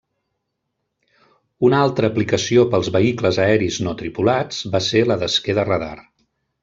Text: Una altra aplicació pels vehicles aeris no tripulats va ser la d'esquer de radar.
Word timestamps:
Una 1.67 1.81
altra 1.87 2.09
aplicació 2.11 2.63
pels 2.71 2.89
vehicles 2.95 3.39
aeris 3.45 3.77
no 3.89 3.93
tripulats 4.01 4.63
va 4.77 4.83
ser 4.87 5.05
la 5.11 5.19
d'esquer 5.25 5.57
de 5.61 5.67
radar. 5.71 5.97